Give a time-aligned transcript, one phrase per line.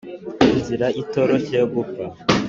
[0.53, 2.03] inzira itoroshye yo gupfa